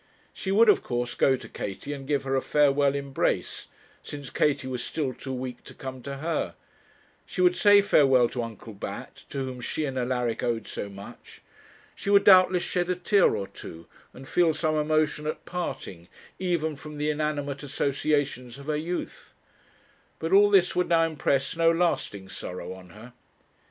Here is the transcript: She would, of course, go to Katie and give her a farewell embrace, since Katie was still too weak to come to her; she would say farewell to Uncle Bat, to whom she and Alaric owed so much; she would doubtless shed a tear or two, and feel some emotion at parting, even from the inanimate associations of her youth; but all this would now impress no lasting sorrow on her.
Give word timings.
She 0.33 0.51
would, 0.51 0.67
of 0.67 0.81
course, 0.81 1.13
go 1.13 1.35
to 1.35 1.47
Katie 1.47 1.93
and 1.93 2.07
give 2.07 2.23
her 2.23 2.35
a 2.35 2.41
farewell 2.41 2.95
embrace, 2.95 3.67
since 4.01 4.31
Katie 4.31 4.65
was 4.65 4.83
still 4.83 5.13
too 5.13 5.31
weak 5.31 5.63
to 5.65 5.75
come 5.75 6.01
to 6.01 6.17
her; 6.17 6.55
she 7.27 7.39
would 7.39 7.55
say 7.55 7.83
farewell 7.83 8.27
to 8.29 8.41
Uncle 8.41 8.73
Bat, 8.73 9.25
to 9.29 9.45
whom 9.45 9.61
she 9.61 9.85
and 9.85 9.99
Alaric 9.99 10.41
owed 10.41 10.67
so 10.67 10.89
much; 10.89 11.43
she 11.93 12.09
would 12.09 12.23
doubtless 12.23 12.63
shed 12.63 12.89
a 12.89 12.95
tear 12.95 13.35
or 13.35 13.45
two, 13.47 13.85
and 14.11 14.27
feel 14.27 14.55
some 14.55 14.73
emotion 14.75 15.27
at 15.27 15.45
parting, 15.45 16.07
even 16.39 16.75
from 16.75 16.97
the 16.97 17.11
inanimate 17.11 17.61
associations 17.61 18.57
of 18.57 18.65
her 18.65 18.75
youth; 18.77 19.35
but 20.17 20.33
all 20.33 20.49
this 20.49 20.75
would 20.75 20.89
now 20.89 21.05
impress 21.05 21.55
no 21.55 21.71
lasting 21.71 22.27
sorrow 22.27 22.73
on 22.73 22.89
her. 22.89 23.13